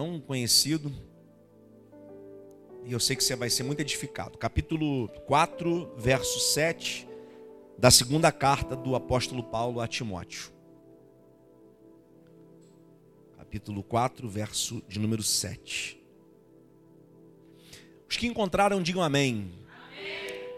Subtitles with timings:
[0.00, 0.90] tão conhecido.
[2.86, 4.38] E eu sei que você vai ser muito edificado.
[4.38, 7.06] Capítulo 4, verso 7
[7.76, 10.50] da segunda carta do apóstolo Paulo a Timóteo.
[13.36, 16.02] Capítulo 4, verso de número 7.
[18.08, 19.52] Os que encontraram, digam amém.
[19.68, 20.48] amém.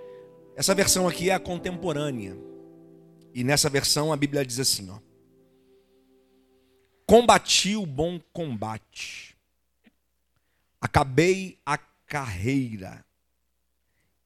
[0.55, 2.37] Essa versão aqui é a contemporânea.
[3.35, 5.01] E nessa versão a Bíblia diz assim, ó.
[7.05, 9.32] Combati o bom combate.
[10.83, 13.05] Acabei a carreira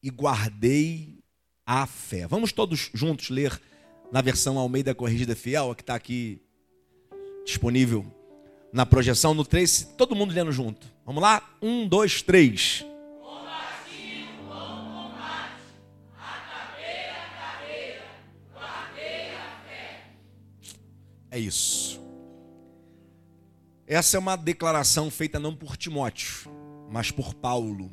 [0.01, 1.19] e guardei
[1.63, 2.25] a fé.
[2.25, 3.61] Vamos todos juntos ler
[4.11, 6.41] na versão Almeida Corrigida Fiel, que está aqui
[7.45, 8.11] disponível
[8.73, 10.91] na projeção, no 3, todo mundo lendo junto.
[11.05, 11.47] Vamos lá?
[11.61, 12.83] Um, dois, três.
[21.29, 22.06] É isso.
[23.87, 26.51] Essa é uma declaração feita não por Timóteo,
[26.91, 27.89] mas por Paulo.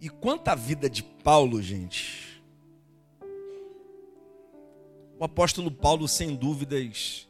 [0.00, 2.42] E quanto à vida de Paulo, gente,
[5.18, 7.28] o apóstolo Paulo, sem dúvidas,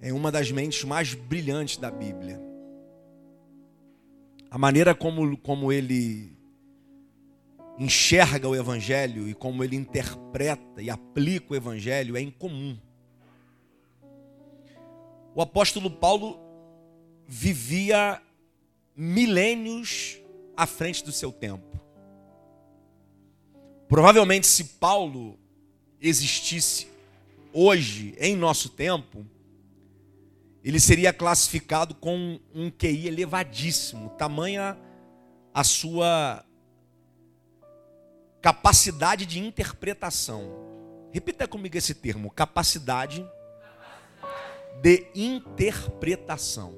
[0.00, 2.40] é uma das mentes mais brilhantes da Bíblia.
[4.50, 6.34] A maneira como, como ele
[7.78, 12.78] enxerga o Evangelho e como ele interpreta e aplica o Evangelho é incomum.
[15.34, 16.38] O apóstolo Paulo
[17.26, 18.22] vivia
[18.94, 20.18] milênios
[20.56, 21.80] à frente do seu tempo.
[23.88, 25.36] Provavelmente, se Paulo
[26.00, 26.86] existisse
[27.52, 29.26] hoje, em nosso tempo,
[30.62, 34.78] ele seria classificado com um QI elevadíssimo, tamanha
[35.52, 36.44] a sua
[38.40, 40.48] capacidade de interpretação.
[41.12, 43.26] Repita comigo esse termo: capacidade
[44.84, 46.76] de interpretação.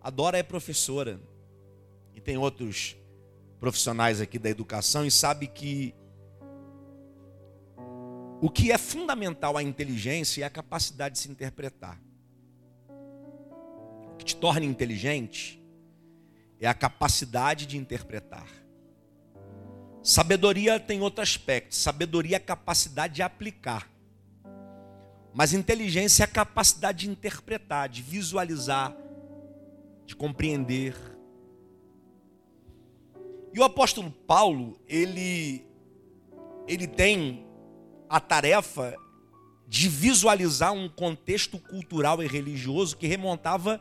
[0.00, 1.20] A Dora é professora
[2.14, 2.96] e tem outros
[3.60, 5.94] profissionais aqui da educação e sabe que
[8.40, 12.00] o que é fundamental à inteligência é a capacidade de se interpretar.
[14.14, 15.62] O que te torna inteligente
[16.58, 18.48] é a capacidade de interpretar.
[20.02, 21.74] Sabedoria tem outro aspecto.
[21.74, 23.94] Sabedoria é a capacidade de aplicar.
[25.36, 28.96] Mas inteligência é a capacidade de interpretar, de visualizar,
[30.06, 30.96] de compreender.
[33.52, 35.62] E o apóstolo Paulo, ele,
[36.66, 37.46] ele tem
[38.08, 38.96] a tarefa
[39.68, 43.78] de visualizar um contexto cultural e religioso que remontava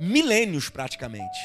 [0.00, 1.38] milênios praticamente.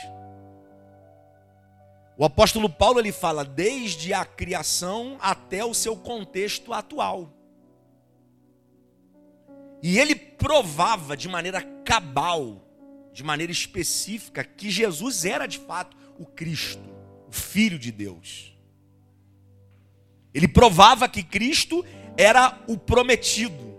[2.17, 7.40] O apóstolo Paulo ele fala desde a criação até o seu contexto atual.
[9.81, 12.67] E ele provava de maneira cabal,
[13.13, 16.83] de maneira específica, que Jesus era de fato o Cristo,
[17.27, 18.55] o Filho de Deus.
[20.33, 21.83] Ele provava que Cristo
[22.15, 23.71] era o prometido.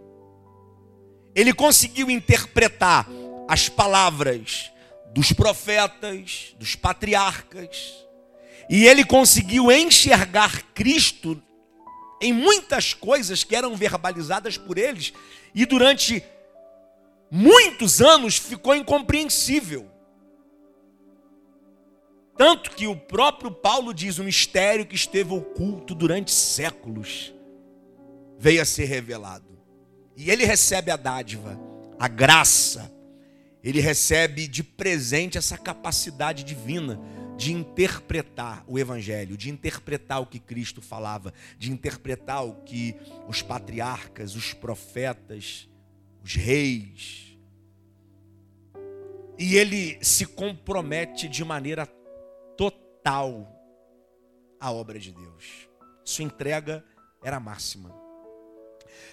[1.35, 3.09] Ele conseguiu interpretar
[3.49, 4.71] as palavras
[5.15, 7.95] dos profetas, dos patriarcas,
[8.69, 11.43] e ele conseguiu enxergar Cristo
[12.23, 15.13] em muitas coisas que eram verbalizadas por eles
[15.53, 16.25] e durante
[17.29, 19.91] muitos anos ficou incompreensível.
[22.39, 27.35] Tanto que o próprio Paulo diz: o mistério que esteve oculto durante séculos
[28.39, 29.53] veio a ser revelado.
[30.17, 31.59] E ele recebe a dádiva,
[31.99, 32.93] a graça,
[33.65, 37.01] ele recebe de presente essa capacidade divina
[37.37, 42.97] de interpretar o Evangelho, de interpretar o que Cristo falava, de interpretar o que
[43.29, 45.69] os patriarcas, os profetas,
[46.23, 47.37] os reis.
[49.39, 51.87] E ele se compromete de maneira
[52.57, 53.49] total
[54.61, 55.69] à obra de Deus.
[56.05, 56.85] Sua entrega
[57.25, 57.93] era máxima.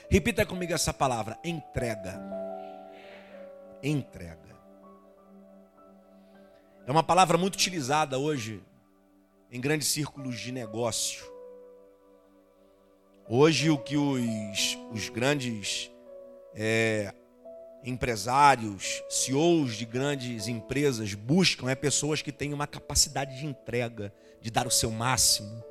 [0.09, 2.19] Repita comigo essa palavra: entrega.
[3.81, 4.48] Entrega.
[6.89, 8.63] É uma palavra muito utilizada hoje
[9.51, 11.23] em grandes círculos de negócio.
[13.29, 15.91] Hoje, o que os, os grandes
[16.55, 17.13] é,
[17.83, 24.49] empresários, CEOs de grandes empresas buscam é pessoas que têm uma capacidade de entrega, de
[24.49, 25.63] dar o seu máximo.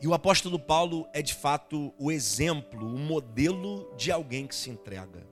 [0.00, 4.70] E o apóstolo Paulo é de fato o exemplo, o modelo de alguém que se
[4.70, 5.26] entrega.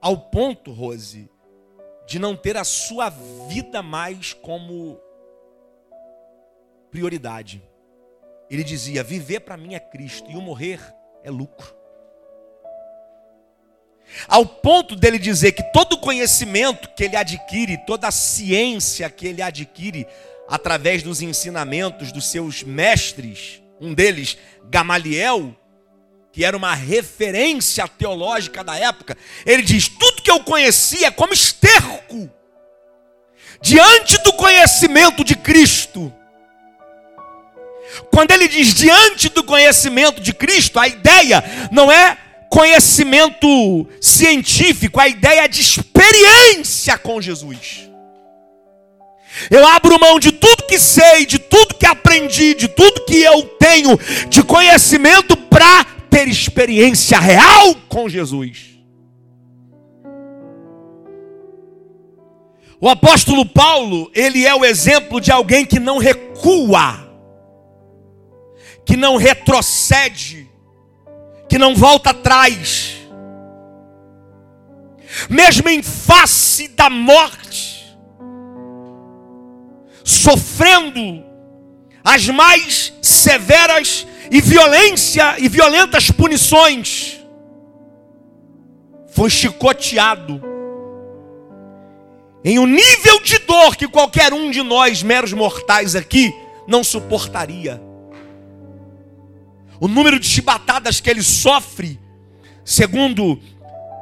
[0.00, 1.28] Ao ponto, Rose,
[2.06, 3.10] de não ter a sua
[3.48, 5.00] vida mais como
[6.90, 7.62] prioridade.
[8.48, 10.80] Ele dizia: viver para mim é Cristo e o morrer
[11.24, 11.74] é lucro.
[14.28, 19.42] Ao ponto dele dizer que todo conhecimento que ele adquire, toda a ciência que ele
[19.42, 20.06] adquire
[20.48, 24.38] através dos ensinamentos dos seus mestres, um deles,
[24.70, 25.54] Gamaliel,
[26.32, 29.88] que era uma referência teológica da época, ele diz:
[30.26, 32.28] que eu conhecia como esterco
[33.62, 36.12] diante do conhecimento de Cristo.
[38.10, 42.18] Quando ele diz diante do conhecimento de Cristo, a ideia não é
[42.50, 47.88] conhecimento científico, a ideia é de experiência com Jesus.
[49.48, 53.44] Eu abro mão de tudo que sei, de tudo que aprendi, de tudo que eu
[53.60, 53.96] tenho
[54.28, 58.75] de conhecimento para ter experiência real com Jesus.
[62.80, 67.08] O apóstolo Paulo, ele é o exemplo de alguém que não recua,
[68.84, 70.48] que não retrocede,
[71.48, 72.96] que não volta atrás,
[75.30, 77.96] mesmo em face da morte,
[80.04, 81.24] sofrendo
[82.04, 87.24] as mais severas e violência e violentas punições,
[89.08, 90.55] foi chicoteado
[92.46, 96.32] em um nível de dor que qualquer um de nós, meros mortais aqui,
[96.68, 97.82] não suportaria.
[99.80, 101.98] O número de chibatadas que ele sofre,
[102.64, 103.40] segundo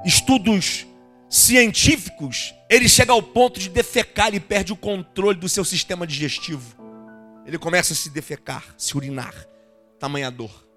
[0.04, 0.86] estudos
[1.26, 6.76] científicos, ele chega ao ponto de defecar e perde o controle do seu sistema digestivo.
[7.46, 9.34] Ele começa a se defecar, se urinar.
[9.98, 10.68] Tamanha dor.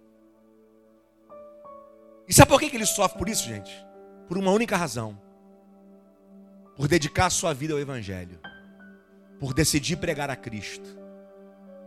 [2.29, 3.71] E sabe por que ele sofre por isso, gente?
[4.25, 5.19] Por uma única razão:
[6.77, 8.39] por dedicar sua vida ao Evangelho,
[9.39, 10.87] por decidir pregar a Cristo,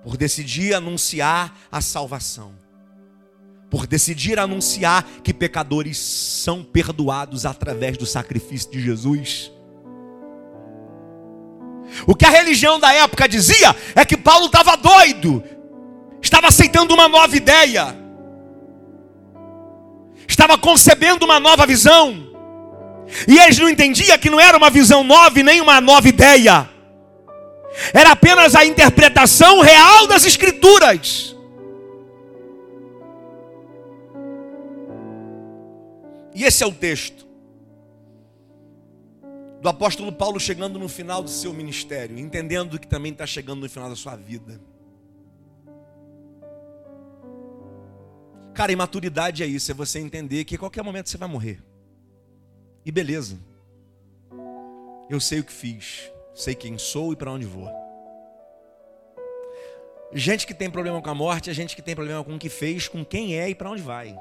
[0.03, 2.55] por decidir anunciar a salvação
[3.71, 9.53] por decidir anunciar que pecadores são perdoados através do sacrifício de Jesus.
[12.07, 15.43] O que a religião da época dizia é que Paulo estava doido,
[16.21, 17.97] estava aceitando uma nova ideia,
[20.27, 22.30] estava concebendo uma nova visão,
[23.27, 26.69] e eles não entendiam que não era uma visão nova nem uma nova ideia,
[27.93, 31.37] era apenas a interpretação real das Escrituras.
[36.35, 37.27] E esse é o texto
[39.61, 43.69] do apóstolo Paulo chegando no final do seu ministério, entendendo que também está chegando no
[43.69, 44.61] final da sua vida.
[48.55, 51.63] Cara, imaturidade é isso, é você entender que a qualquer momento você vai morrer.
[52.85, 53.39] E beleza.
[55.09, 57.69] Eu sei o que fiz, sei quem sou e para onde vou.
[60.13, 62.49] Gente que tem problema com a morte é gente que tem problema com o que
[62.49, 64.17] fez, com quem é e para onde vai.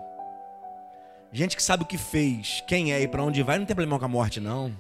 [1.31, 3.99] Gente que sabe o que fez, quem é e para onde vai, não tem problema
[3.99, 4.75] com a morte, não.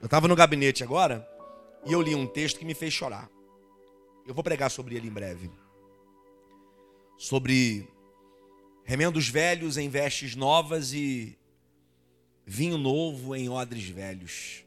[0.00, 1.26] Eu estava no gabinete agora
[1.86, 3.28] e eu li um texto que me fez chorar.
[4.26, 5.50] Eu vou pregar sobre ele em breve.
[7.18, 7.88] Sobre
[8.90, 11.38] remendos velhos em vestes novas e
[12.44, 14.64] vinho novo em odres velhos.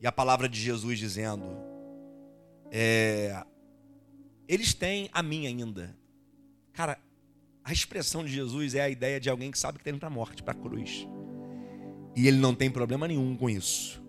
[0.00, 1.44] E a palavra de Jesus dizendo:
[2.70, 3.44] é,
[4.48, 5.94] eles têm a mim ainda.
[6.72, 6.98] Cara,
[7.62, 10.08] a expressão de Jesus é a ideia de alguém que sabe que está indo para
[10.08, 11.06] a morte, para a cruz.
[12.16, 14.02] E ele não tem problema nenhum com isso.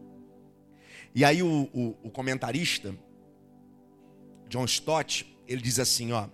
[1.14, 2.96] E aí o, o, o comentarista,
[4.48, 6.30] John Stott, ele diz assim, ó.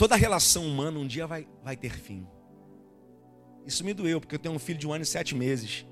[0.00, 2.26] Toda relação humana um dia vai, vai ter fim.
[3.66, 5.84] Isso me doeu, porque eu tenho um filho de um ano e sete meses.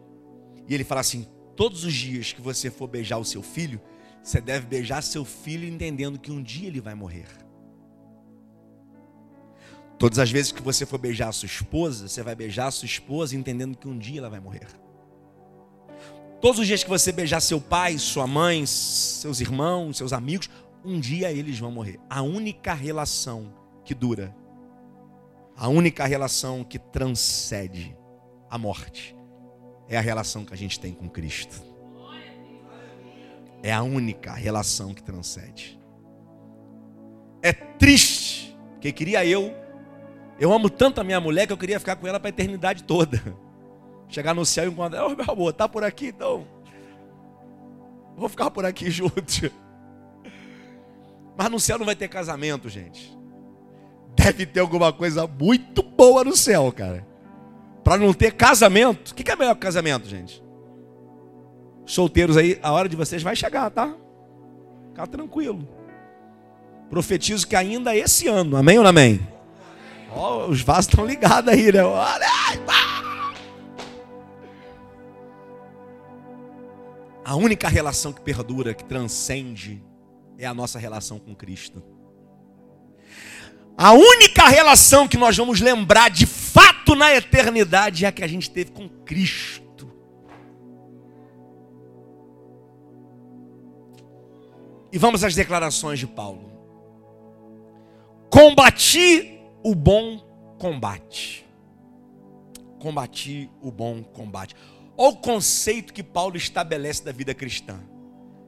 [0.67, 3.79] E ele fala assim: todos os dias que você for beijar o seu filho,
[4.23, 7.27] você deve beijar seu filho entendendo que um dia ele vai morrer.
[9.99, 12.87] Todas as vezes que você for beijar a sua esposa, você vai beijar a sua
[12.87, 14.69] esposa entendendo que um dia ela vai morrer.
[16.41, 20.49] Todos os dias que você beijar seu pai, sua mãe, seus irmãos, seus amigos,
[20.83, 22.01] um dia eles vão morrer.
[22.09, 23.58] A única relação
[23.89, 24.37] que dura,
[25.57, 27.97] a única relação que transcende
[28.51, 29.17] a morte,
[29.89, 31.63] é a relação que a gente tem com Cristo.
[33.63, 35.81] É a única relação que transcende.
[37.41, 39.55] É triste, porque queria eu
[40.39, 42.85] eu amo tanto a minha mulher que eu queria ficar com ela para a eternidade
[42.85, 43.19] toda.
[44.07, 46.47] Chegar no céu e encontrar, oh, meu amor, tá por aqui então?
[48.15, 49.51] Vou ficar por aqui junto.
[51.39, 53.18] Mas no céu não vai ter casamento, gente.
[54.33, 57.07] Deve ter alguma coisa muito boa no céu, cara.
[57.83, 59.13] Para não ter casamento.
[59.13, 60.43] O que é melhor que casamento, gente?
[61.87, 63.95] Solteiros aí, a hora de vocês vai chegar, tá?
[64.89, 65.67] Fica tranquilo.
[66.91, 69.27] Profetizo que ainda esse ano, amém ou não amém?
[70.11, 71.83] Ó, os vasos estão ligados aí, né?
[71.83, 72.27] Olha!
[77.25, 79.83] A única relação que perdura, que transcende,
[80.39, 81.83] é a nossa relação com Cristo.
[83.81, 88.27] A única relação que nós vamos lembrar de fato na eternidade é a que a
[88.27, 89.89] gente teve com Cristo.
[94.91, 96.51] E vamos às declarações de Paulo.
[98.29, 100.19] Combati o bom
[100.59, 101.47] combate.
[102.81, 104.57] Combati o bom combate.
[104.97, 107.79] Olha o conceito que Paulo estabelece da vida cristã.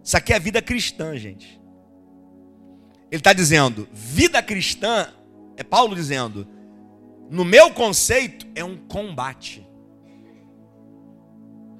[0.03, 1.61] Isso aqui é vida cristã, gente.
[3.13, 5.09] Ele está dizendo, vida cristã,
[5.61, 6.49] é Paulo dizendo,
[7.29, 9.69] no meu conceito, é um combate.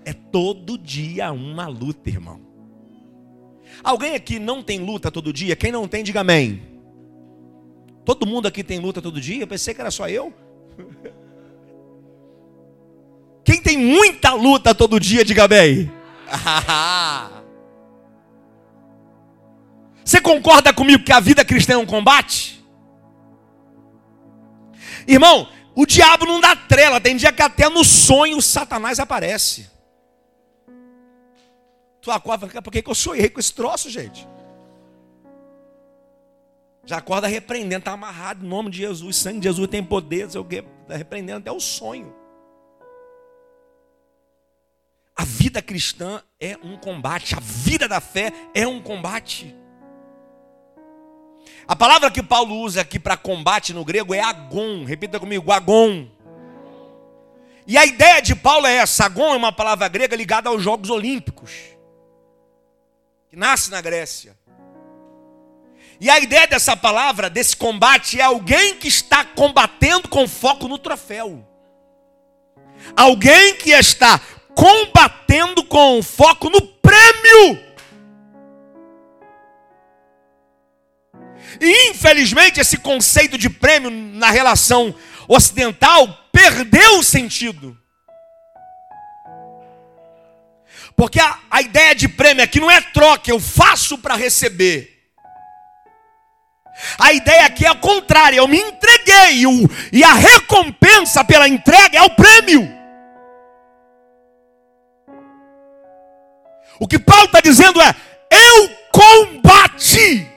[0.05, 2.43] É todo dia uma luta, irmão.
[3.83, 5.57] Alguém aqui não tem luta todo dia?
[5.57, 6.61] Quem não tem, diga amém.
[8.05, 9.43] Todo mundo aqui tem luta todo dia?
[9.43, 10.31] Eu pensei que era só eu.
[13.43, 15.91] Quem tem muita luta todo dia, diga bem.
[20.05, 22.60] Você concorda comigo que a vida cristã é um combate?
[25.07, 27.01] Irmão, o diabo não dá trela.
[27.01, 29.71] Tem dia que até no sonho Satanás aparece.
[32.01, 34.27] Tu acorda por que eu sonhei com esse troço, gente?
[36.85, 39.17] Já acorda repreendendo, está amarrado em nome de Jesus.
[39.17, 40.65] Sangue de Jesus tem poder, sei o quê.
[40.83, 42.15] Está repreendendo até o sonho.
[45.15, 49.55] A vida cristã é um combate, a vida da fé é um combate.
[51.71, 54.85] A palavra que Paulo usa aqui para combate no grego é agon.
[54.85, 56.09] Repita comigo, agon.
[57.65, 60.91] E a ideia de Paulo é essa: agon é uma palavra grega ligada aos Jogos
[60.91, 61.53] Olímpicos,
[63.29, 64.37] que nasce na Grécia.
[66.01, 70.77] E a ideia dessa palavra, desse combate, é alguém que está combatendo com foco no
[70.77, 71.47] troféu.
[72.97, 74.21] Alguém que está
[74.57, 77.70] combatendo com foco no prêmio.
[81.59, 84.95] E infelizmente esse conceito de prêmio na relação
[85.27, 87.77] ocidental perdeu o sentido.
[90.95, 94.99] Porque a, a ideia de prêmio aqui não é troca, eu faço para receber.
[96.99, 101.99] A ideia aqui é o contrário, eu me entreguei e, e a recompensa pela entrega
[101.99, 102.81] é o prêmio.
[106.79, 107.95] O que Paulo está dizendo é:
[108.31, 110.30] eu combati.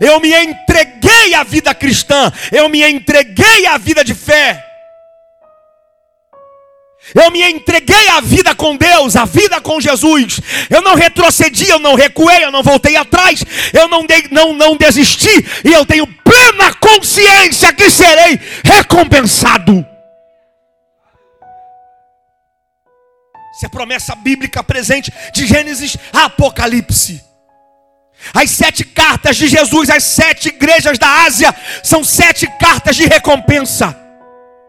[0.00, 4.66] Eu me entreguei à vida cristã, eu me entreguei à vida de fé.
[7.14, 10.40] Eu me entreguei à vida com Deus, à vida com Jesus.
[10.68, 13.42] Eu não retrocedi, eu não recuei, eu não voltei atrás,
[13.72, 19.84] eu não, não, não desisti, e eu tenho plena consciência que serei recompensado.
[23.56, 27.29] Essa é promessa bíblica presente de Gênesis a Apocalipse.
[28.34, 33.96] As sete cartas de Jesus às sete igrejas da Ásia são sete cartas de recompensa.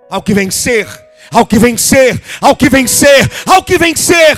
[0.10, 0.88] Ao que vencer,
[1.32, 4.38] ao que vencer, ao que vencer, ao que vencer.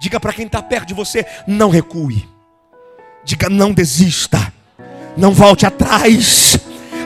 [0.00, 2.28] Diga para quem está perto de você: não recue.
[3.24, 4.52] Diga: não desista.
[5.16, 6.58] Não volte atrás.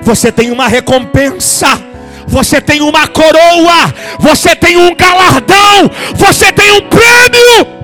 [0.03, 1.93] Você tem uma recompensa
[2.27, 7.82] você tem uma coroa, você tem um galardão, você tem um prêmio.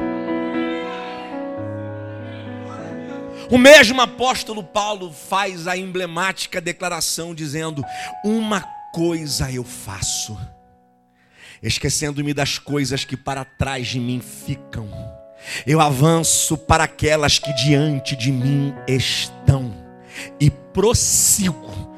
[3.51, 7.85] O mesmo apóstolo Paulo faz a emblemática declaração dizendo:
[8.25, 8.61] Uma
[8.93, 10.39] coisa eu faço,
[11.63, 14.89] esquecendo-me das coisas que para trás de mim ficam,
[15.67, 19.75] eu avanço para aquelas que diante de mim estão
[20.41, 21.97] e prossigo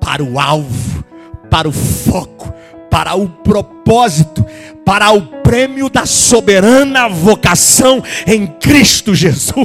[0.00, 1.04] para o alvo
[1.50, 2.52] para o foco,
[2.90, 4.44] para o propósito,
[4.84, 9.54] para o prêmio da soberana vocação em Cristo Jesus.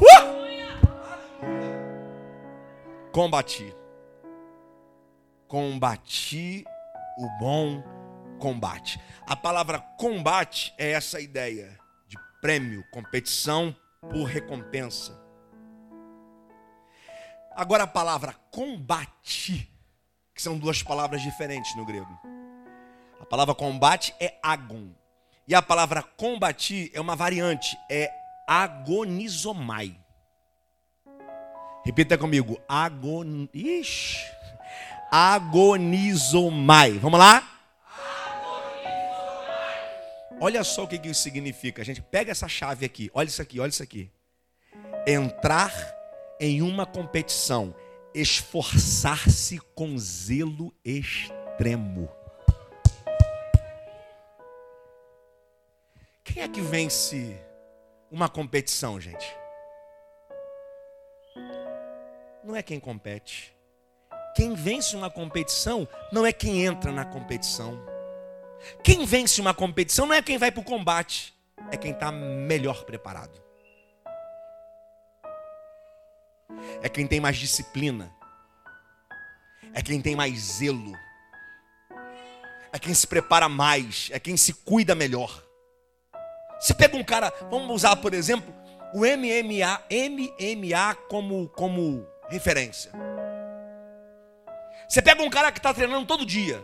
[0.00, 0.37] Uh!
[3.18, 3.74] Combati.
[5.48, 6.64] Combati
[7.18, 7.82] o bom
[8.38, 9.00] combate.
[9.26, 13.74] A palavra combate é essa ideia de prêmio, competição
[14.08, 15.20] por recompensa.
[17.56, 19.68] Agora a palavra combate
[20.32, 22.16] que são duas palavras diferentes no grego.
[23.20, 24.92] A palavra combate é agon.
[25.48, 28.12] E a palavra combatir é uma variante, é
[28.46, 29.98] agonizomai.
[31.88, 33.48] Repita comigo, agon...
[33.54, 34.18] Ixi.
[35.10, 36.98] agonizomai.
[36.98, 37.42] Vamos lá?
[40.38, 41.82] Olha só o que isso significa.
[41.82, 44.10] Gente pega essa chave aqui, olha isso aqui, olha isso aqui.
[45.06, 45.72] Entrar
[46.38, 47.74] em uma competição,
[48.14, 52.06] esforçar-se com zelo extremo.
[56.22, 57.34] Quem é que vence
[58.10, 59.47] uma competição, gente?
[62.44, 63.54] Não é quem compete.
[64.34, 67.78] Quem vence uma competição não é quem entra na competição.
[68.82, 71.34] Quem vence uma competição não é quem vai para o combate,
[71.70, 73.40] é quem está melhor preparado.
[76.82, 78.12] É quem tem mais disciplina.
[79.74, 80.92] É quem tem mais zelo.
[82.72, 84.08] É quem se prepara mais.
[84.12, 85.42] É quem se cuida melhor.
[86.60, 88.52] Você pega um cara, vamos usar por exemplo
[88.92, 92.92] o MMA, MMA como, como referência.
[94.88, 96.62] Você pega um cara que está treinando todo dia,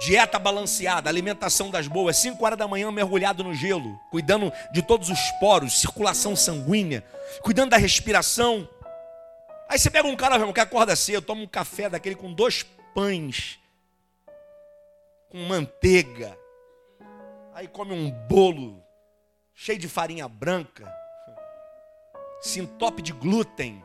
[0.00, 5.08] dieta balanceada, alimentação das boas, 5 horas da manhã mergulhado no gelo, cuidando de todos
[5.08, 7.04] os poros, circulação sanguínea,
[7.42, 8.68] cuidando da respiração.
[9.68, 13.58] Aí você pega um cara que acorda cedo, toma um café daquele com dois pães,
[15.28, 16.36] com manteiga,
[17.54, 18.82] aí come um bolo
[19.54, 20.92] cheio de farinha branca,
[22.40, 23.82] se entope de glúten,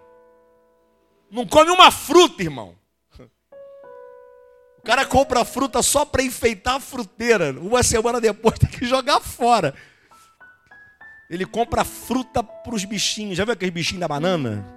[1.32, 2.76] não come uma fruta, irmão.
[4.78, 7.52] O cara compra fruta só para enfeitar a fruteira.
[7.52, 9.74] Uma semana depois tem que jogar fora.
[11.30, 13.38] Ele compra fruta para os bichinhos.
[13.38, 14.68] Já viu aqueles bichinhos da banana?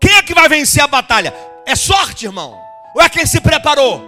[0.00, 1.32] Quem é que vai vencer a batalha?
[1.64, 2.58] É sorte, irmão?
[2.94, 4.02] Ou é quem se preparou?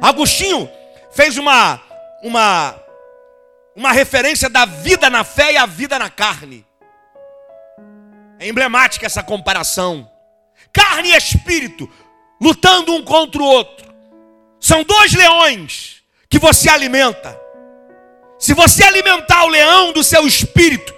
[0.00, 0.68] Agostinho
[1.12, 1.80] fez uma,
[2.22, 2.81] uma,
[3.74, 6.66] uma referência da vida na fé e a vida na carne.
[8.38, 10.10] É emblemática essa comparação.
[10.72, 11.88] Carne e espírito
[12.40, 13.92] lutando um contra o outro.
[14.60, 17.38] São dois leões que você alimenta.
[18.38, 20.92] Se você alimentar o leão do seu espírito,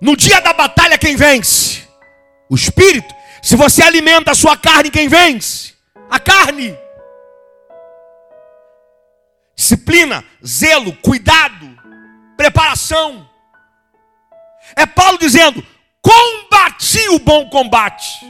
[0.00, 1.88] no dia da batalha quem vence?
[2.48, 3.14] O espírito.
[3.42, 5.74] Se você alimenta a sua carne, quem vence?
[6.10, 6.76] A carne.
[9.54, 11.69] Disciplina, zelo, cuidado,
[12.40, 13.28] preparação.
[14.74, 15.62] É Paulo dizendo:
[16.00, 18.24] combati o bom combate.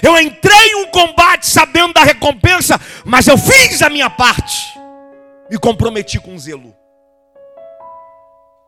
[0.00, 4.78] Eu entrei em um combate sabendo da recompensa, mas eu fiz a minha parte.
[5.50, 6.74] Me comprometi com zelo.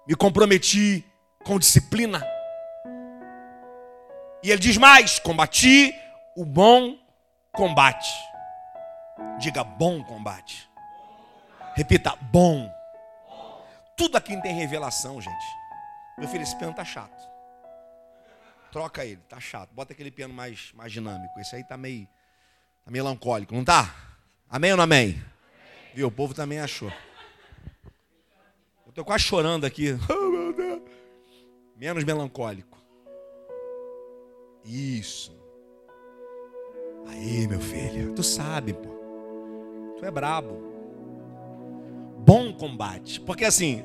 [0.06, 1.04] Me comprometi
[1.44, 2.26] com disciplina.
[4.42, 5.94] E ele diz mais: combati
[6.36, 6.98] o bom
[7.52, 8.10] combate.
[9.38, 10.68] Diga bom combate.
[11.76, 12.75] Repita, bom.
[13.96, 15.46] Tudo aqui tem revelação, gente.
[16.18, 17.26] Meu filho, esse piano tá chato.
[18.70, 19.70] Troca ele, tá chato.
[19.72, 21.40] Bota aquele piano mais, mais dinâmico.
[21.40, 22.06] Esse aí tá meio
[22.84, 23.94] tá melancólico, não tá?
[24.48, 25.14] Amém ou não amém?
[25.14, 25.24] amém?
[25.94, 26.08] Viu?
[26.08, 26.92] O povo também achou.
[28.86, 29.98] Eu tô quase chorando aqui.
[30.08, 30.36] Oh.
[31.78, 32.78] Menos melancólico.
[34.64, 35.36] Isso.
[37.06, 38.88] Aí, meu filho, tu sabe, pô.
[39.98, 40.75] Tu é brabo.
[42.26, 43.20] Bom combate.
[43.20, 43.84] Porque assim,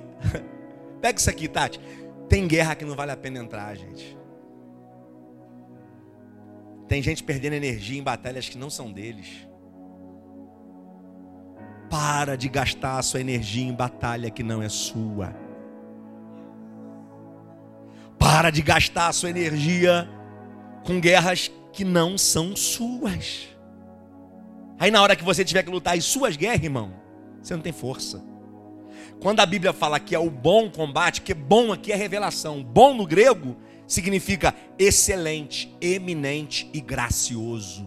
[0.99, 1.79] pega isso aqui, Tati.
[2.27, 4.17] Tem guerra que não vale a pena entrar, gente.
[6.87, 9.47] Tem gente perdendo energia em batalhas que não são deles.
[11.87, 15.35] Para de gastar a sua energia em batalha que não é sua.
[18.17, 20.09] Para de gastar a sua energia
[20.83, 23.49] com guerras que não são suas.
[24.79, 26.93] Aí na hora que você tiver que lutar as suas guerras, irmão,
[27.41, 28.30] você não tem força.
[29.19, 32.63] Quando a Bíblia fala que é o bom combate, que bom aqui é revelação.
[32.63, 33.55] Bom no grego
[33.87, 37.85] significa excelente, eminente e gracioso.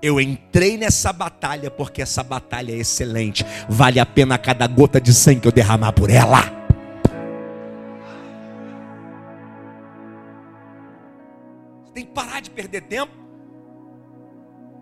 [0.00, 3.44] Eu entrei nessa batalha porque essa batalha é excelente.
[3.68, 6.42] Vale a pena cada gota de sangue que eu derramar por ela.
[11.94, 13.12] Tem que parar de perder tempo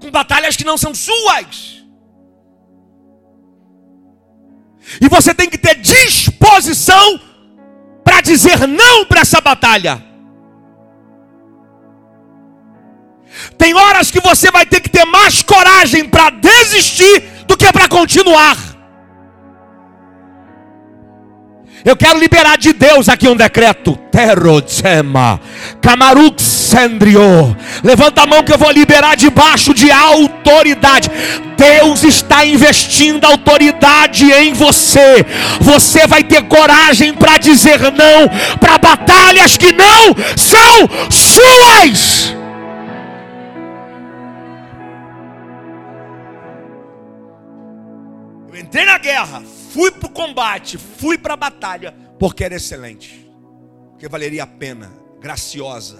[0.00, 1.81] com batalhas que não são suas.
[5.00, 7.20] E você tem que ter disposição
[8.04, 10.02] para dizer não para essa batalha.
[13.56, 17.88] Tem horas que você vai ter que ter mais coragem para desistir do que para
[17.88, 18.71] continuar.
[21.84, 23.96] Eu quero liberar de Deus aqui um decreto.
[24.12, 25.40] Terodzema.
[25.80, 27.56] Camaruxendrio.
[27.82, 31.10] Levanta a mão que eu vou liberar debaixo de autoridade.
[31.56, 35.26] Deus está investindo autoridade em você.
[35.60, 42.36] Você vai ter coragem para dizer não para batalhas que não são suas.
[48.52, 49.42] Eu entrei na guerra
[49.72, 53.26] fui para o combate, fui para a batalha, porque era excelente,
[53.90, 55.98] porque valeria a pena, graciosa.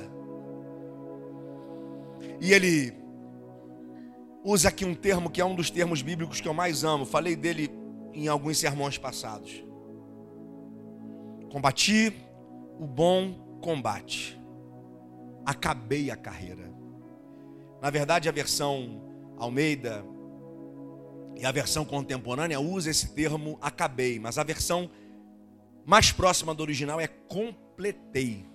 [2.39, 2.93] E ele
[4.45, 7.35] usa aqui um termo que é um dos termos bíblicos que eu mais amo, falei
[7.35, 7.71] dele
[8.13, 9.65] em alguns sermões passados.
[11.51, 12.13] Combati
[12.79, 14.39] o bom combate,
[15.47, 16.71] acabei a carreira.
[17.81, 19.03] Na verdade, a versão
[19.39, 20.05] Almeida
[21.37, 24.91] e a versão contemporânea usa esse termo acabei, mas a versão
[25.85, 28.47] mais próxima do original é completei.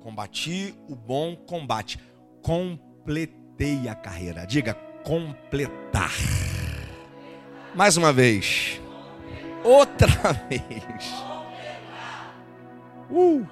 [0.00, 1.98] Combati o bom combate.
[2.42, 4.46] Completei a carreira.
[4.46, 6.10] Diga completar.
[7.74, 8.80] Mais uma vez.
[9.62, 11.12] Outra vez.
[13.10, 13.46] Uh.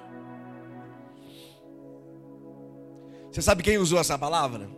[3.31, 4.69] Você sabe quem usou essa palavra?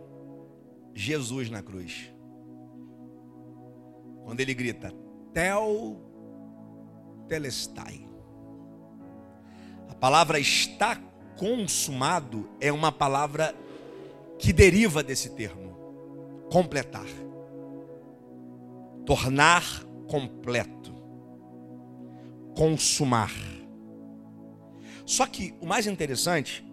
[0.94, 2.11] Jesus na cruz.
[4.24, 4.92] Quando ele grita,
[5.32, 6.00] Tel
[7.28, 8.06] Telestai.
[9.88, 11.00] A palavra está
[11.36, 13.54] consumado é uma palavra
[14.38, 15.76] que deriva desse termo.
[16.50, 17.06] Completar.
[19.06, 19.62] Tornar
[20.06, 20.94] completo.
[22.54, 23.32] Consumar.
[25.06, 26.64] Só que o mais interessante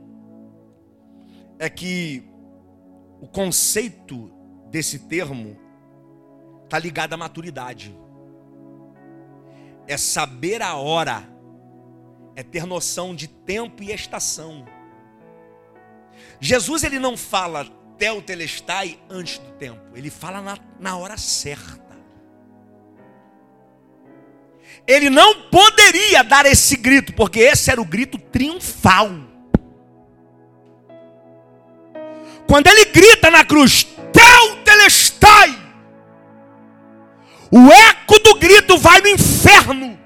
[1.58, 2.24] é que
[3.22, 4.32] o conceito
[4.70, 5.58] desse termo
[6.70, 7.98] está ligado à maturidade.
[9.88, 11.28] É saber a hora,
[12.36, 14.66] é ter noção de tempo e estação.
[16.40, 17.66] Jesus ele não fala
[17.98, 21.90] tel telestai antes do tempo, ele fala na, na hora certa.
[24.86, 29.10] Ele não poderia dar esse grito, porque esse era o grito triunfal.
[32.48, 35.59] Quando ele grita na cruz, tel telestai,
[37.52, 39.98] o eco do grito vai no inferno.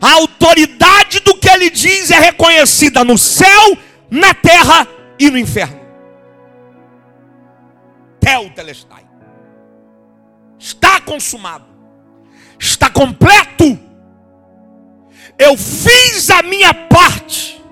[0.00, 3.76] A autoridade do que ele diz é reconhecida no céu,
[4.10, 5.80] na terra e no inferno.
[8.18, 9.04] Tel telestai.
[10.58, 11.66] Está consumado.
[12.58, 13.78] Está completo.
[15.38, 17.62] Eu fiz a minha parte.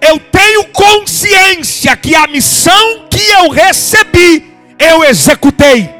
[0.00, 5.94] Eu tenho consciência que a missão que eu recebi eu executei.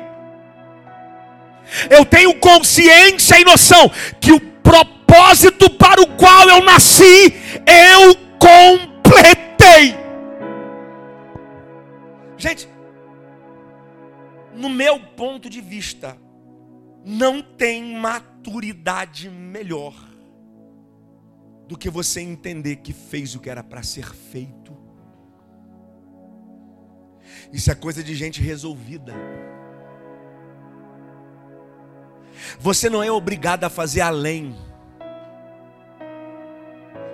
[1.90, 7.34] Eu tenho consciência e noção que o propósito para o qual eu nasci,
[7.66, 9.96] eu completei.
[12.36, 12.68] Gente,
[14.54, 16.16] no meu ponto de vista,
[17.04, 19.94] não tem maturidade melhor
[21.66, 24.75] do que você entender que fez o que era para ser feito
[27.52, 29.14] isso é coisa de gente resolvida.
[32.58, 34.54] Você não é obrigado a fazer além.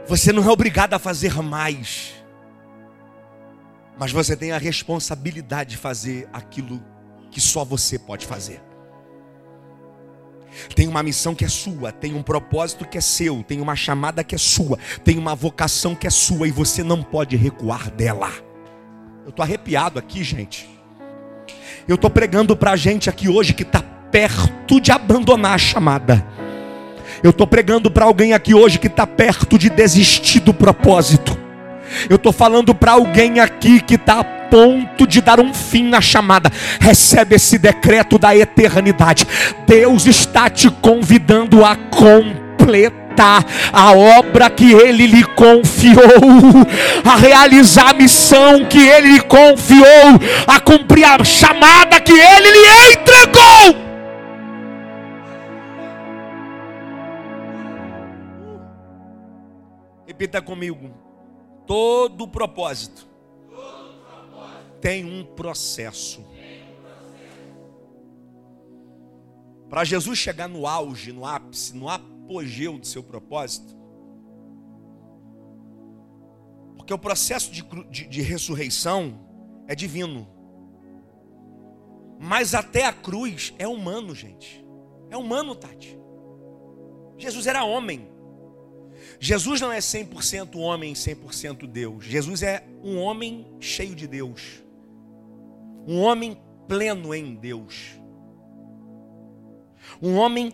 [0.06, 2.14] Você não é obrigado a fazer mais.
[3.98, 6.82] Mas você tem a responsabilidade de fazer aquilo
[7.30, 8.60] que só você pode fazer.
[10.74, 14.22] Tem uma missão que é sua, tem um propósito que é seu, tem uma chamada
[14.22, 18.30] que é sua, tem uma vocação que é sua e você não pode recuar dela.
[19.24, 20.68] Eu estou arrepiado aqui, gente.
[21.86, 26.26] Eu estou pregando para a gente aqui hoje que está perto de abandonar a chamada.
[27.22, 31.38] Eu estou pregando para alguém aqui hoje que está perto de desistir do propósito.
[32.10, 36.00] Eu estou falando para alguém aqui que está a ponto de dar um fim na
[36.00, 36.50] chamada.
[36.80, 39.24] Recebe esse decreto da eternidade.
[39.68, 45.96] Deus está te convidando a completar a obra que ele lhe confiou,
[47.04, 52.92] a realizar a missão que ele lhe confiou, a cumprir a chamada que ele lhe
[52.92, 53.82] entregou.
[60.06, 60.90] Repita comigo.
[61.66, 63.08] Todo propósito,
[64.80, 66.24] tem um processo.
[69.70, 73.76] Para Jesus chegar no auge, no ápice, no ápice apogeu do seu propósito.
[76.76, 79.20] Porque o processo de, de, de ressurreição
[79.68, 80.26] é divino.
[82.18, 84.64] Mas até a cruz é humano, gente.
[85.10, 85.98] É humano, Tati.
[87.18, 88.08] Jesus era homem.
[89.20, 92.04] Jesus não é 100% homem, 100% Deus.
[92.04, 94.62] Jesus é um homem cheio de Deus.
[95.86, 98.00] Um homem pleno em Deus.
[100.00, 100.52] Um homem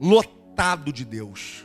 [0.00, 1.64] lotado dotado de Deus.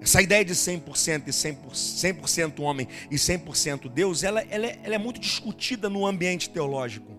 [0.00, 4.94] Essa ideia de 100% e 100%, 100 homem e 100% Deus, ela, ela, é, ela
[4.96, 7.12] é muito discutida no ambiente teológico.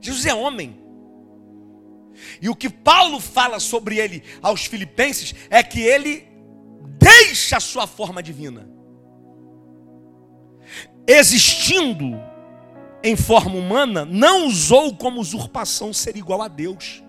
[0.00, 0.80] Jesus é homem.
[2.40, 6.26] E o que Paulo fala sobre ele aos filipenses é que ele
[6.98, 8.66] deixa a sua forma divina.
[11.06, 12.18] Existindo
[13.02, 17.02] em forma humana, não usou como usurpação ser igual a Deus.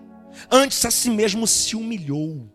[0.50, 2.48] Antes a si mesmo se humilhou.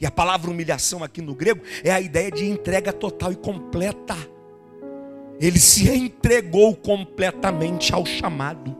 [0.00, 4.16] E a palavra humilhação aqui no grego é a ideia de entrega total e completa.
[5.38, 8.76] Ele se entregou completamente ao chamado.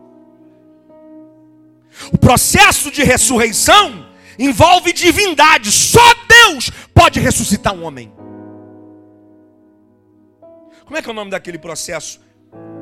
[2.12, 4.06] O processo de ressurreição
[4.38, 5.70] envolve divindade.
[5.70, 8.12] Só Deus pode ressuscitar um homem.
[10.84, 12.20] Como é que é o nome daquele processo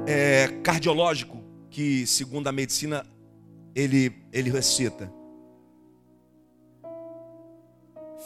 [0.07, 3.05] é, cardiológico que, segundo a medicina,
[3.79, 5.13] ele, ele recita?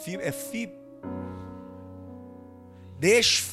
[0.03, 0.69] Fi, é fi,
[2.99, 3.51] des,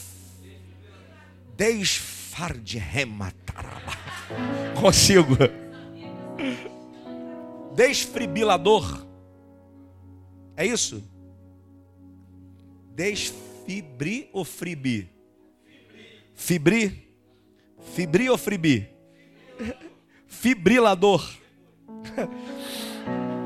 [1.57, 3.93] desfarde remataraba.
[4.81, 5.37] Consigo.
[7.75, 9.07] Desfibrilador.
[10.57, 11.05] É isso?
[12.95, 15.11] Desfibri ou fribi?
[16.35, 17.15] Fibri?
[17.95, 18.89] Fibri ou fribi?
[20.27, 21.40] Fibrilador.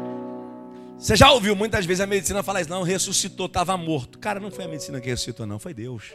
[0.98, 2.70] Você já ouviu muitas vezes a medicina falar isso?
[2.70, 4.18] Não, ressuscitou, estava morto.
[4.18, 6.14] Cara, não foi a medicina que ressuscitou, não, foi Deus.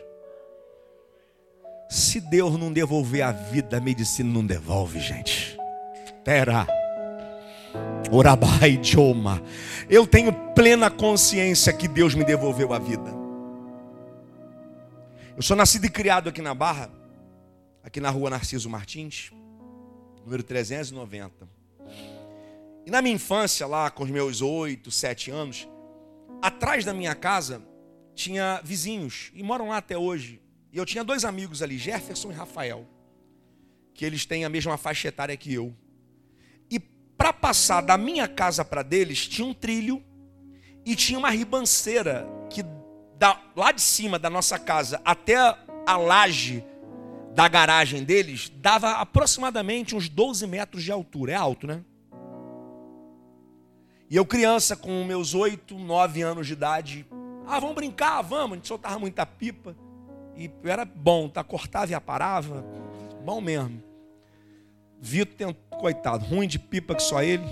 [1.88, 5.56] Se Deus não devolver a vida, a medicina não devolve, gente.
[6.24, 6.66] Terá.
[8.12, 9.44] Orabai Joma.
[9.90, 13.12] Eu tenho plena consciência que Deus me devolveu a vida.
[15.36, 16.92] Eu sou nascido e criado aqui na Barra,
[17.84, 19.32] aqui na rua Narciso Martins,
[20.26, 21.59] número 390.
[22.86, 25.68] E na minha infância, lá com os meus oito, sete anos,
[26.42, 27.62] atrás da minha casa
[28.16, 30.42] tinha vizinhos, e moram lá até hoje.
[30.72, 32.88] E eu tinha dois amigos ali, Jefferson e Rafael,
[33.94, 35.76] que eles têm a mesma faixa etária que eu
[37.20, 40.02] para passar da minha casa para deles, tinha um trilho
[40.86, 42.64] e tinha uma ribanceira que
[43.18, 45.36] da, lá de cima da nossa casa até
[45.86, 46.64] a laje
[47.36, 51.34] da garagem deles dava aproximadamente uns 12 metros de altura.
[51.34, 51.84] É alto, né?
[54.10, 57.06] E eu, criança, com meus 8, 9 anos de idade,
[57.48, 58.54] ah, vamos brincar, vamos.
[58.54, 59.76] A gente soltava muita pipa.
[60.36, 61.44] E era bom, tá?
[61.44, 62.66] Cortava e aparava.
[63.24, 63.84] Bom mesmo.
[65.00, 67.46] Vitor coitado, ruim de pipa que só ele.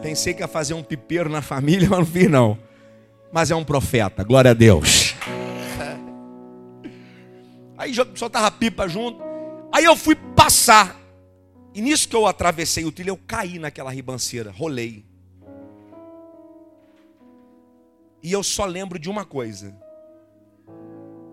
[0.00, 2.58] Pensei que ia fazer um pipeiro na família, mas não fiz não.
[3.32, 5.14] Mas é um profeta, glória a Deus.
[7.76, 9.20] Aí soltava pipa junto.
[9.72, 10.96] Aí eu fui passar.
[11.74, 15.07] E nisso que eu atravessei o trilho, eu caí naquela ribanceira, rolei.
[18.22, 19.76] E eu só lembro de uma coisa.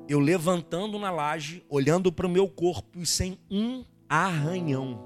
[0.07, 5.03] Eu levantando na laje, olhando para o meu corpo e sem um arranhão.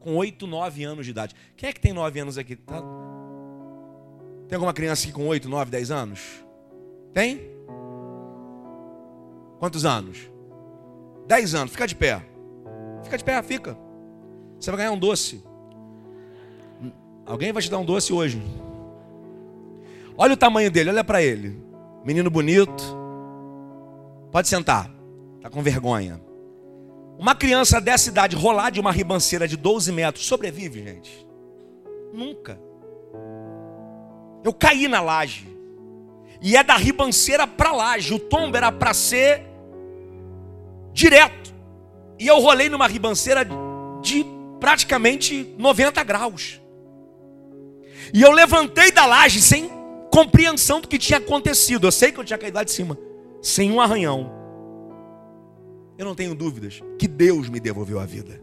[0.00, 1.34] Com 8, 9 anos de idade.
[1.56, 2.56] Quem é que tem 9 anos aqui?
[2.56, 2.82] Tá?
[4.48, 6.20] Tem alguma criança aqui com 8, 9, 10 anos?
[7.12, 7.40] Tem?
[9.58, 10.30] Quantos anos?
[11.26, 11.72] 10 anos.
[11.72, 12.24] Fica de pé.
[13.04, 13.78] Fica de pé, fica.
[14.58, 15.44] Você vai ganhar um doce.
[17.26, 18.42] Alguém vai te dar um doce hoje.
[20.20, 21.56] Olha o tamanho dele, olha para ele.
[22.04, 22.82] Menino bonito.
[24.32, 24.90] Pode sentar.
[25.40, 26.20] Tá com vergonha.
[27.16, 31.24] Uma criança dessa idade rolar de uma ribanceira de 12 metros, sobrevive, gente?
[32.12, 32.60] Nunca.
[34.44, 35.46] Eu caí na laje.
[36.42, 38.12] E é da ribanceira para laje.
[38.12, 39.42] O tombo era para ser
[40.92, 41.54] direto.
[42.18, 43.46] E eu rolei numa ribanceira
[44.02, 44.26] de
[44.58, 46.60] praticamente 90 graus.
[48.12, 49.77] E eu levantei da laje sem
[50.10, 51.86] compreensão do que tinha acontecido.
[51.86, 52.98] Eu sei que eu tinha caído lá de cima,
[53.42, 54.38] sem um arranhão
[55.98, 58.40] eu não tenho dúvidas que Deus me devolveu a vida.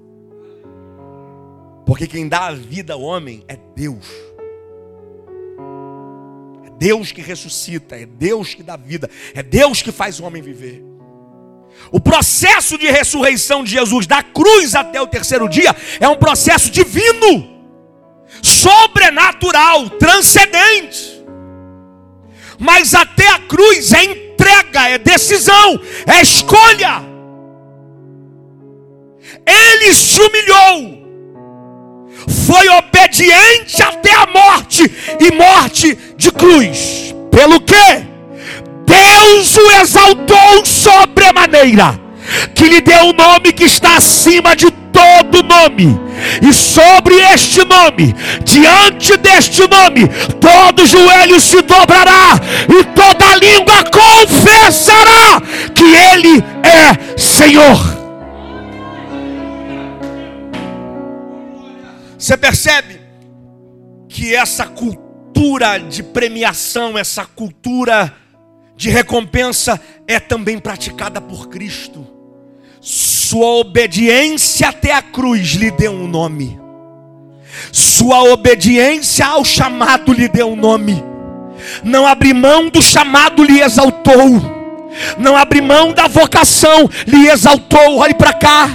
[1.86, 4.06] Porque quem dá a vida ao homem é Deus.
[6.66, 10.42] É Deus que ressuscita, é Deus que dá vida, é Deus que faz o homem
[10.42, 10.84] viver.
[11.92, 16.70] O processo de ressurreição de Jesus da cruz até o terceiro dia é um processo
[16.70, 17.64] divino,
[18.42, 21.24] sobrenatural, transcendente.
[22.60, 27.04] Mas até a cruz é entrega, é decisão, é escolha.
[29.46, 31.06] Ele se humilhou,
[32.48, 37.14] foi obediente até a morte e morte de cruz.
[37.32, 38.16] Pelo que?
[38.86, 42.00] Deus o exaltou sobremaneira,
[42.54, 46.05] que lhe deu o um nome que está acima de todo nome.
[46.42, 50.08] E sobre este nome, diante deste nome,
[50.40, 55.42] todo joelho se dobrará e toda língua confessará
[55.74, 57.96] que Ele é Senhor.
[62.18, 63.00] Você percebe
[64.10, 68.16] que essa cultura de premiação, essa cultura
[68.76, 72.08] de recompensa é também praticada por Cristo.
[73.28, 76.60] Sua obediência até a cruz lhe deu um nome.
[77.72, 81.04] Sua obediência ao chamado lhe deu um nome.
[81.84, 84.40] Não abri mão do chamado lhe exaltou.
[85.18, 87.98] Não abri mão da vocação lhe exaltou.
[87.98, 88.70] Olhe para cá.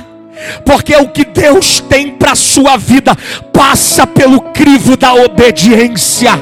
[0.66, 3.14] Porque o que Deus tem para a sua vida
[3.52, 6.32] passa pelo crivo da obediência.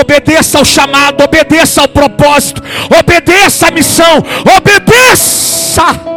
[0.00, 2.60] Obedeça ao chamado, obedeça ao propósito,
[2.98, 4.18] obedeça à missão,
[4.56, 6.14] obedeça.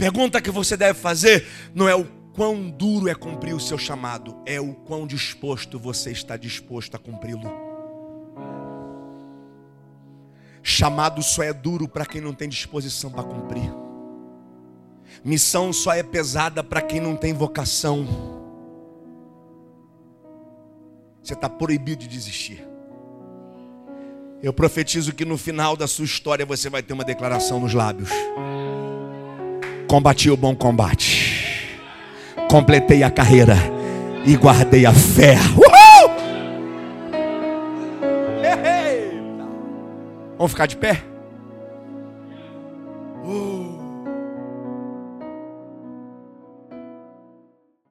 [0.00, 4.34] Pergunta que você deve fazer não é o quão duro é cumprir o seu chamado,
[4.46, 7.52] é o quão disposto você está disposto a cumpri-lo.
[10.62, 13.70] Chamado só é duro para quem não tem disposição para cumprir.
[15.22, 18.06] Missão só é pesada para quem não tem vocação.
[21.22, 22.66] Você está proibido de desistir.
[24.42, 28.08] Eu profetizo que no final da sua história você vai ter uma declaração nos lábios.
[29.90, 31.66] Combati o bom combate,
[32.48, 33.56] completei a carreira
[34.24, 35.34] e guardei a fé.
[35.56, 36.14] Uhul!
[40.38, 41.09] Vamos ficar de pé?